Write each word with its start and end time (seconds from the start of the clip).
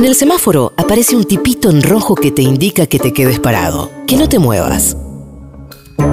En 0.00 0.06
el 0.06 0.14
semáforo 0.14 0.72
aparece 0.78 1.14
un 1.14 1.24
tipito 1.24 1.68
en 1.68 1.82
rojo 1.82 2.14
que 2.14 2.30
te 2.30 2.40
indica 2.40 2.86
que 2.86 2.98
te 2.98 3.12
quedes 3.12 3.38
parado, 3.38 3.90
que 4.06 4.16
no 4.16 4.30
te 4.30 4.38
muevas. 4.38 4.96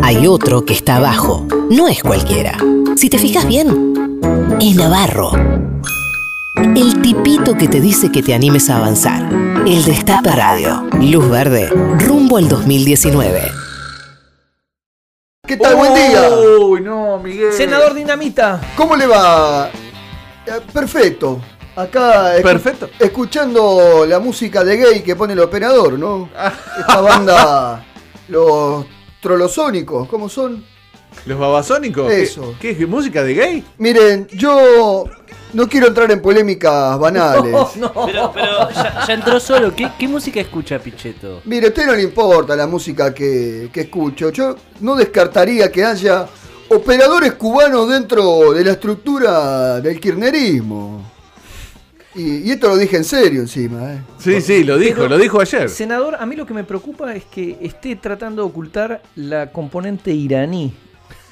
Hay 0.03 0.27
otro 0.27 0.65
que 0.65 0.73
está 0.73 0.97
abajo. 0.97 1.47
No 1.69 1.87
es 1.87 2.03
cualquiera. 2.03 2.57
Si 2.97 3.09
te 3.09 3.17
fijas 3.17 3.47
bien, 3.47 3.93
es 4.59 4.75
Navarro. 4.75 5.31
El 6.75 7.01
tipito 7.01 7.55
que 7.55 7.69
te 7.69 7.79
dice 7.79 8.11
que 8.11 8.21
te 8.21 8.33
animes 8.33 8.69
a 8.69 8.75
avanzar. 8.75 9.23
El 9.65 9.85
Destape 9.85 10.31
Radio. 10.33 10.85
Luz 10.99 11.29
verde. 11.29 11.69
Rumbo 11.69 12.35
al 12.35 12.49
2019. 12.49 13.41
¿Qué 15.47 15.55
tal? 15.55 15.77
Buen 15.77 15.93
día. 15.93 16.29
Uy, 16.59 16.81
no, 16.81 17.19
Miguel. 17.19 17.53
Senador 17.53 17.93
Dinamita. 17.93 18.59
¿Cómo 18.75 18.97
le 18.97 19.07
va? 19.07 19.69
Eh, 20.45 20.59
perfecto. 20.73 21.39
Acá 21.77 22.37
escu- 22.37 22.41
Perfecto. 22.43 22.89
escuchando 22.99 24.03
la 24.07 24.19
música 24.19 24.63
de 24.63 24.77
gay 24.77 25.01
que 25.03 25.15
pone 25.15 25.33
el 25.33 25.39
operador, 25.39 25.93
¿no? 25.99 26.27
Esta 26.79 27.01
banda, 27.01 27.85
los 28.29 28.83
trolosónicos, 29.21 30.07
¿cómo 30.09 30.27
son? 30.27 30.65
¿Los 31.27 31.37
babasónicos? 31.39 32.11
Eso. 32.11 32.55
¿Qué, 32.59 32.75
qué, 32.75 32.85
música 32.87 33.23
de 33.23 33.33
gay? 33.35 33.65
Miren, 33.77 34.27
yo 34.33 35.03
no 35.53 35.67
quiero 35.69 35.87
entrar 35.87 36.11
en 36.11 36.19
polémicas 36.21 36.97
banales. 37.05 37.53
No, 37.75 37.91
Pero, 38.07 38.31
pero 38.33 38.69
ya, 38.71 39.03
ya 39.07 39.13
entró 39.13 39.39
solo. 39.39 39.75
¿Qué, 39.75 39.87
qué 39.99 40.07
música 40.07 40.39
escucha 40.39 40.79
Pichetto? 40.79 41.41
Mire, 41.45 41.67
a 41.67 41.69
usted 41.69 41.85
no 41.85 41.93
le 41.93 42.01
importa 42.03 42.55
la 42.55 42.65
música 42.65 43.13
que, 43.13 43.69
que 43.71 43.81
escucho. 43.81 44.31
Yo 44.31 44.55
no 44.79 44.95
descartaría 44.95 45.71
que 45.71 45.85
haya 45.85 46.25
operadores 46.69 47.33
cubanos 47.33 47.87
dentro 47.89 48.53
de 48.53 48.63
la 48.63 48.71
estructura 48.71 49.79
del 49.79 49.99
kirchnerismo. 49.99 51.16
Y, 52.17 52.47
y 52.47 52.51
esto 52.51 52.67
lo 52.69 52.77
dije 52.77 52.97
en 52.97 53.03
serio 53.03 53.41
encima, 53.41 53.93
¿eh? 53.93 54.01
Sí, 54.17 54.41
sí, 54.41 54.63
lo 54.63 54.77
dijo, 54.77 54.95
Pero- 55.03 55.09
lo 55.09 55.17
dijo 55.17 55.39
ayer. 55.39 55.69
Senador, 55.69 56.15
a 56.19 56.25
mí 56.25 56.35
lo 56.35 56.45
que 56.45 56.53
me 56.53 56.63
preocupa 56.63 57.13
es 57.15 57.23
que 57.25 57.57
esté 57.61 57.95
tratando 57.95 58.41
de 58.41 58.47
ocultar 58.49 59.01
la 59.15 59.51
componente 59.51 60.11
iraní. 60.11 60.73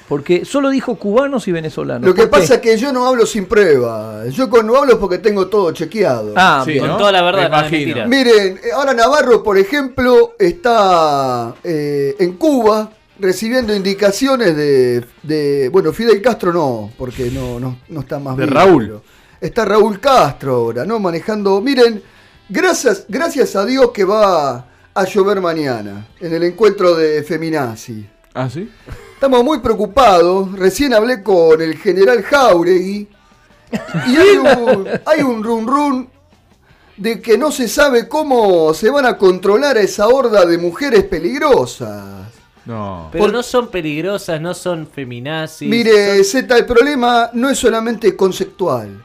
Porque 0.08 0.44
solo 0.44 0.70
dijo 0.70 0.94
cubanos 0.94 1.48
y 1.48 1.52
venezolanos. 1.52 2.06
Lo 2.08 2.14
que 2.14 2.28
pasa 2.28 2.54
es 2.54 2.60
que 2.60 2.76
yo 2.76 2.92
no 2.92 3.04
hablo 3.08 3.26
sin 3.26 3.46
prueba. 3.46 4.24
Yo 4.28 4.48
cuando 4.48 4.76
hablo 4.76 4.92
es 4.92 4.98
porque 4.98 5.18
tengo 5.18 5.48
todo 5.48 5.72
chequeado. 5.72 6.32
Ah, 6.36 6.62
Sí, 6.64 6.70
bien. 6.74 6.82
Con 6.84 6.90
¿no? 6.90 6.96
toda 6.98 7.10
la 7.10 7.22
verdad, 7.22 7.50
no 7.50 7.60
mentira. 7.68 8.06
Miren, 8.06 8.60
ahora 8.72 8.94
Navarro, 8.94 9.42
por 9.42 9.58
ejemplo, 9.58 10.36
está 10.38 11.56
eh, 11.64 12.14
en 12.20 12.34
Cuba 12.34 12.92
recibiendo 13.18 13.74
indicaciones 13.74 14.56
de, 14.56 15.04
de- 15.24 15.68
Bueno, 15.70 15.92
Fidel 15.92 16.22
Castro 16.22 16.52
no, 16.52 16.92
porque 16.96 17.30
no, 17.32 17.58
no, 17.58 17.78
no 17.88 18.00
está 18.00 18.20
más 18.20 18.36
De 18.36 18.44
vivo, 18.46 18.54
Raúl. 18.54 18.84
pero 18.86 19.02
Está 19.40 19.64
Raúl 19.64 20.00
Castro 20.00 20.54
ahora, 20.54 20.84
¿no? 20.84 20.98
Manejando... 20.98 21.60
Miren, 21.60 22.02
gracias, 22.48 23.04
gracias 23.08 23.54
a 23.56 23.64
Dios 23.64 23.90
que 23.92 24.04
va 24.04 24.66
a 24.94 25.04
llover 25.04 25.40
mañana 25.40 26.06
en 26.20 26.32
el 26.32 26.42
encuentro 26.44 26.94
de 26.94 27.22
Feminazi. 27.22 28.06
¿Ah, 28.34 28.48
sí? 28.48 28.70
Estamos 29.14 29.44
muy 29.44 29.60
preocupados. 29.60 30.52
Recién 30.52 30.94
hablé 30.94 31.22
con 31.22 31.60
el 31.60 31.76
general 31.78 32.22
Jauregui. 32.22 33.08
Y 34.06 34.16
hay 34.16 34.36
un, 34.36 34.88
hay 35.04 35.22
un 35.22 35.42
run 35.42 35.66
run 35.66 36.08
de 36.96 37.20
que 37.20 37.36
no 37.36 37.50
se 37.50 37.68
sabe 37.68 38.08
cómo 38.08 38.72
se 38.72 38.88
van 38.90 39.04
a 39.04 39.18
controlar 39.18 39.76
a 39.76 39.80
esa 39.80 40.08
horda 40.08 40.46
de 40.46 40.56
mujeres 40.56 41.04
peligrosas. 41.04 42.26
No. 42.64 43.08
Pero 43.12 43.24
Por- 43.24 43.32
no 43.32 43.42
son 43.42 43.68
peligrosas, 43.68 44.40
no 44.40 44.54
son 44.54 44.86
feminazis. 44.86 45.68
Mire, 45.68 46.22
Z, 46.24 46.56
el 46.56 46.64
problema 46.64 47.30
no 47.32 47.50
es 47.50 47.58
solamente 47.58 48.16
conceptual. 48.16 49.04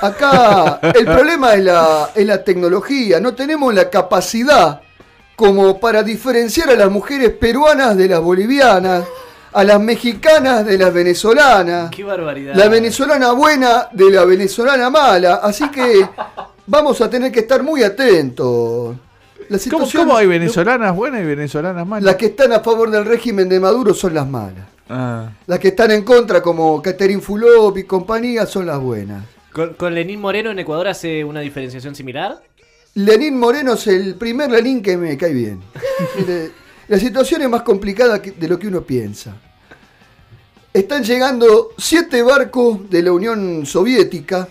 Acá 0.00 0.80
el 0.82 1.04
problema 1.04 1.54
es 1.54 1.64
la, 1.64 2.10
es 2.14 2.26
la 2.26 2.42
tecnología. 2.42 3.20
No 3.20 3.34
tenemos 3.34 3.72
la 3.74 3.88
capacidad 3.88 4.80
como 5.36 5.78
para 5.80 6.02
diferenciar 6.02 6.70
a 6.70 6.76
las 6.76 6.90
mujeres 6.90 7.30
peruanas 7.30 7.96
de 7.96 8.08
las 8.08 8.20
bolivianas, 8.20 9.04
a 9.52 9.64
las 9.64 9.80
mexicanas 9.80 10.64
de 10.64 10.78
las 10.78 10.92
venezolanas. 10.92 11.90
Qué 11.90 12.04
barbaridad. 12.04 12.54
la 12.54 12.68
venezolana 12.68 13.32
buena 13.32 13.88
de 13.92 14.10
la 14.10 14.24
venezolana 14.24 14.90
mala. 14.90 15.40
Así 15.42 15.68
que 15.70 16.06
vamos 16.66 17.00
a 17.00 17.10
tener 17.10 17.32
que 17.32 17.40
estar 17.40 17.62
muy 17.62 17.82
atentos. 17.82 18.96
La 19.48 19.58
¿Cómo, 19.70 19.86
cómo 19.94 20.16
hay 20.16 20.26
venezolanas 20.26 20.94
buenas 20.94 21.22
y 21.22 21.24
venezolanas 21.24 21.86
malas? 21.86 22.04
Las 22.04 22.16
que 22.16 22.26
están 22.26 22.52
a 22.52 22.60
favor 22.60 22.90
del 22.90 23.04
régimen 23.04 23.48
de 23.48 23.60
Maduro 23.60 23.92
son 23.92 24.14
las 24.14 24.26
malas. 24.26 24.64
Ah. 24.88 25.28
Las 25.46 25.58
que 25.58 25.68
están 25.68 25.90
en 25.90 26.02
contra, 26.02 26.40
como 26.40 26.80
Catherine 26.80 27.20
Fulop 27.20 27.76
y 27.78 27.84
compañía, 27.84 28.46
son 28.46 28.66
las 28.66 28.78
buenas. 28.78 29.22
¿Con, 29.52 29.74
con 29.74 29.94
Lenín 29.94 30.20
Moreno 30.20 30.50
en 30.50 30.58
Ecuador 30.58 30.88
hace 30.88 31.24
una 31.24 31.40
diferenciación 31.40 31.94
similar? 31.94 32.42
Lenín 32.94 33.38
Moreno 33.38 33.74
es 33.74 33.86
el 33.86 34.16
primer 34.16 34.50
Lenín 34.50 34.82
que 34.82 34.96
me 34.96 35.16
cae 35.16 35.32
bien. 35.32 35.62
La 36.88 36.98
situación 36.98 37.42
es 37.42 37.48
más 37.48 37.62
complicada 37.62 38.18
de 38.18 38.48
lo 38.48 38.58
que 38.58 38.66
uno 38.66 38.82
piensa. 38.82 39.34
Están 40.72 41.04
llegando 41.04 41.70
siete 41.78 42.22
barcos 42.22 42.90
de 42.90 43.02
la 43.02 43.12
Unión 43.12 43.64
Soviética. 43.64 44.48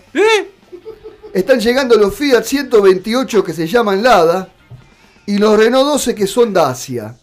Están 1.32 1.60
llegando 1.60 1.96
los 1.96 2.14
Fiat 2.14 2.42
128 2.42 3.44
que 3.44 3.52
se 3.52 3.66
llaman 3.66 4.02
Lada 4.02 4.48
y 5.26 5.38
los 5.38 5.56
Renault 5.56 5.86
12 5.86 6.14
que 6.14 6.26
son 6.26 6.52
Dacia. 6.52 7.16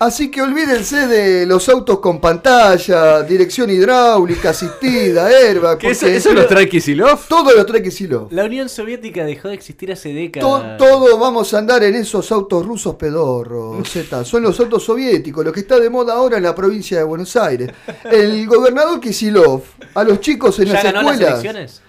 Así 0.00 0.30
que 0.30 0.40
olvídense 0.40 1.06
de 1.06 1.44
los 1.44 1.68
autos 1.68 1.98
con 1.98 2.22
pantalla, 2.22 3.22
dirección 3.22 3.68
hidráulica, 3.68 4.48
asistida. 4.48 5.28
¿Qué 5.78 5.90
eso, 5.90 6.06
eso 6.06 6.32
lo 6.32 6.46
trae 6.46 6.66
Kisilov? 6.70 7.26
Todo 7.28 7.54
lo 7.54 7.66
trae 7.66 7.82
Kicillof. 7.82 8.32
La 8.32 8.44
Unión 8.46 8.70
Soviética 8.70 9.26
dejó 9.26 9.48
de 9.48 9.54
existir 9.54 9.92
hace 9.92 10.08
To- 10.08 10.14
décadas. 10.14 10.78
Todos 10.78 11.20
vamos 11.20 11.52
a 11.52 11.58
andar 11.58 11.82
en 11.84 11.96
esos 11.96 12.32
autos 12.32 12.64
rusos 12.64 12.94
pedorros, 12.94 13.86
Z. 13.86 14.24
Son 14.24 14.42
los 14.42 14.58
autos 14.58 14.82
soviéticos, 14.84 15.44
lo 15.44 15.52
que 15.52 15.60
está 15.60 15.78
de 15.78 15.90
moda 15.90 16.14
ahora 16.14 16.38
en 16.38 16.44
la 16.44 16.54
provincia 16.54 16.96
de 16.96 17.04
Buenos 17.04 17.36
Aires. 17.36 17.70
El 18.10 18.46
gobernador 18.46 19.00
Kisilov, 19.00 19.60
a 19.94 20.02
los 20.02 20.18
chicos 20.20 20.58
en 20.60 20.68
¿Ya 20.68 20.72
las 20.74 20.84
ganó 20.84 21.02
las 21.02 21.12
escuelas. 21.20 21.40
elecciones? 21.44 21.82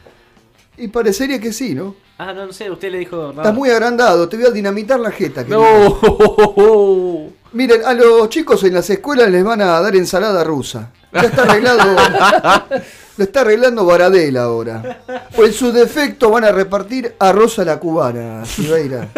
y 0.77 0.87
parecería 0.87 1.39
que 1.39 1.53
sí, 1.53 1.75
¿no? 1.75 1.95
Ah, 2.17 2.33
no, 2.33 2.45
no 2.47 2.53
sé, 2.53 2.69
usted 2.71 2.91
le 2.91 2.97
dijo... 2.99 3.29
Estás 3.31 3.53
muy 3.53 3.69
agrandado, 3.69 4.27
te 4.27 4.35
voy 4.35 4.47
a 4.47 4.49
dinamitar 4.51 4.99
la 4.99 5.11
jeta. 5.11 5.43
querido. 5.43 5.61
No. 5.61 7.20
Miren, 7.53 7.81
a 7.85 7.93
los 7.93 8.29
chicos 8.29 8.63
en 8.63 8.73
las 8.73 8.89
escuelas 8.89 9.29
les 9.29 9.43
van 9.43 9.61
a 9.61 9.79
dar 9.81 9.95
ensalada 9.95 10.43
rusa. 10.43 10.89
Ya 11.11 11.21
está 11.21 11.43
arreglado. 11.43 11.95
lo 13.17 13.23
está 13.23 13.41
arreglando 13.41 13.85
Baradel 13.85 14.37
ahora. 14.37 15.01
O 15.37 15.43
en 15.43 15.51
su 15.53 15.71
defecto 15.71 16.29
van 16.29 16.45
a 16.45 16.51
repartir 16.51 17.13
arroz 17.19 17.59
a 17.59 17.65
la 17.65 17.77
cubana, 17.77 18.45
Silveira. 18.45 19.09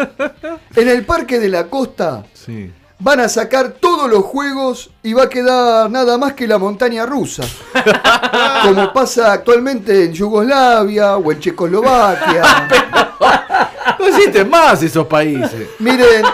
En 0.74 0.88
el 0.88 1.04
Parque 1.06 1.38
de 1.38 1.48
la 1.48 1.64
Costa 1.68 2.24
Sí. 2.32 2.72
van 2.98 3.20
a 3.20 3.28
sacar 3.28 3.70
todos 3.80 4.10
los 4.10 4.24
juegos 4.24 4.90
y 5.04 5.12
va 5.12 5.24
a 5.24 5.28
quedar 5.28 5.88
nada 5.88 6.18
más 6.18 6.32
que 6.32 6.48
la 6.48 6.58
montaña 6.58 7.06
rusa. 7.06 7.44
Como 8.64 8.92
pasa 8.92 9.32
actualmente 9.32 10.06
en 10.06 10.12
Yugoslavia 10.12 11.16
o 11.18 11.30
en 11.30 11.38
Checoslovaquia. 11.38 12.42
No 13.96 14.06
existen 14.06 14.50
más 14.50 14.82
esos 14.82 15.06
países. 15.06 15.68
Miren, 15.78 16.24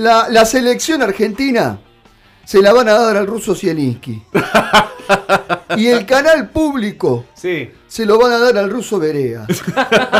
la, 0.00 0.28
la 0.28 0.44
selección 0.44 1.02
argentina 1.02 1.78
se 2.44 2.60
la 2.62 2.72
van 2.72 2.88
a 2.88 2.94
dar 2.94 3.16
al 3.16 3.26
ruso 3.26 3.54
Zielinski. 3.54 4.22
Y 5.76 5.86
el 5.88 6.06
canal 6.06 6.50
público 6.50 7.26
Sí. 7.34 7.70
se 7.88 8.06
lo 8.06 8.18
van 8.18 8.32
a 8.32 8.38
dar 8.38 8.56
al 8.58 8.70
ruso 8.70 8.98
Berea. 8.98 9.46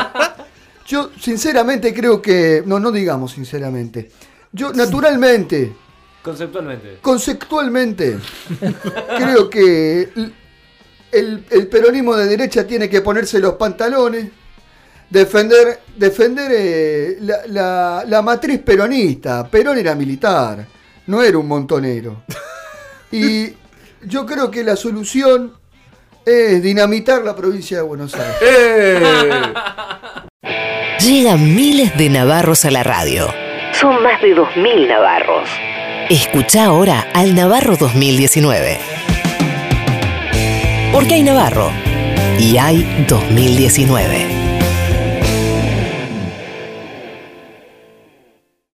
Yo 0.86 1.10
sinceramente 1.20 1.94
creo 1.94 2.20
que, 2.20 2.62
no, 2.66 2.80
no 2.80 2.90
digamos 2.90 3.32
sinceramente, 3.32 4.10
yo 4.52 4.72
naturalmente, 4.72 5.72
Conceptualmente. 6.22 6.98
conceptualmente, 7.00 8.18
creo 9.16 9.48
que 9.48 10.10
el, 11.12 11.44
el 11.50 11.66
peronismo 11.68 12.16
de 12.16 12.26
derecha 12.26 12.66
tiene 12.66 12.88
que 12.88 13.00
ponerse 13.02 13.38
los 13.38 13.54
pantalones, 13.54 14.30
defender, 15.10 15.80
defender 15.96 16.50
eh, 16.54 17.16
la, 17.20 17.36
la- 17.48 18.04
la 18.06 18.22
matriz 18.22 18.60
peronista. 18.60 19.46
Perón 19.48 19.76
era 19.78 19.94
militar, 19.94 20.64
no 21.06 21.22
era 21.22 21.36
un 21.38 21.46
montonero. 21.48 22.22
Y 23.12 23.54
yo 24.06 24.24
creo 24.24 24.52
que 24.52 24.62
la 24.62 24.76
solución 24.76 25.54
es 26.24 26.62
dinamitar 26.62 27.22
la 27.24 27.34
provincia 27.34 27.78
de 27.78 27.82
Buenos 27.82 28.14
Aires. 28.14 28.36
¡Eh! 28.40 29.00
Llegan 31.00 31.54
miles 31.56 31.98
de 31.98 32.08
navarros 32.08 32.64
a 32.66 32.70
la 32.70 32.84
radio. 32.84 33.26
Son 33.72 34.00
más 34.00 34.22
de 34.22 34.36
2.000 34.36 34.86
navarros. 34.88 35.48
Escucha 36.08 36.66
ahora 36.66 37.08
al 37.12 37.34
Navarro 37.34 37.76
2019. 37.76 38.78
Porque 40.92 41.14
hay 41.14 41.22
Navarro 41.24 41.72
y 42.38 42.58
hay 42.58 43.04
2019. 43.08 44.39